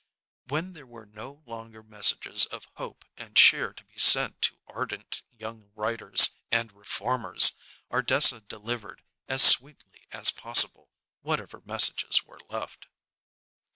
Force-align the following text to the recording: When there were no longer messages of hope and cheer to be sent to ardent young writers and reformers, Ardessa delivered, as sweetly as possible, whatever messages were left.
When 0.47 0.73
there 0.73 0.87
were 0.87 1.05
no 1.05 1.43
longer 1.45 1.83
messages 1.83 2.47
of 2.47 2.67
hope 2.77 3.05
and 3.17 3.35
cheer 3.35 3.71
to 3.71 3.85
be 3.85 3.99
sent 3.99 4.41
to 4.41 4.57
ardent 4.65 5.21
young 5.31 5.69
writers 5.75 6.31
and 6.51 6.71
reformers, 6.73 7.51
Ardessa 7.91 8.39
delivered, 8.41 9.03
as 9.27 9.43
sweetly 9.43 10.07
as 10.11 10.31
possible, 10.31 10.89
whatever 11.21 11.61
messages 11.65 12.23
were 12.23 12.39
left. 12.49 12.87